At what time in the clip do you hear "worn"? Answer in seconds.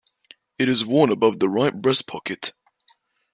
0.83-1.11